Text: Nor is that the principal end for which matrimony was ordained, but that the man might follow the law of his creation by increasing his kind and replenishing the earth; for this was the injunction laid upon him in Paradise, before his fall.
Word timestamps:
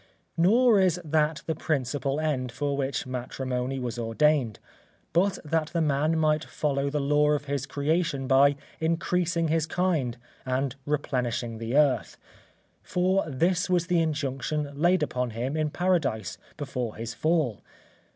Nor 0.35 0.79
is 0.79 0.99
that 1.05 1.43
the 1.45 1.53
principal 1.53 2.19
end 2.19 2.51
for 2.51 2.75
which 2.75 3.05
matrimony 3.05 3.77
was 3.77 3.99
ordained, 3.99 4.57
but 5.13 5.37
that 5.45 5.67
the 5.73 5.79
man 5.81 6.17
might 6.17 6.43
follow 6.43 6.89
the 6.89 6.99
law 6.99 7.29
of 7.33 7.45
his 7.45 7.67
creation 7.67 8.25
by 8.25 8.55
increasing 8.79 9.49
his 9.49 9.67
kind 9.67 10.17
and 10.43 10.75
replenishing 10.87 11.59
the 11.59 11.77
earth; 11.77 12.17
for 12.81 13.23
this 13.29 13.69
was 13.69 13.85
the 13.85 14.01
injunction 14.01 14.71
laid 14.75 15.03
upon 15.03 15.29
him 15.37 15.55
in 15.55 15.69
Paradise, 15.69 16.39
before 16.57 16.95
his 16.95 17.13
fall. 17.13 17.61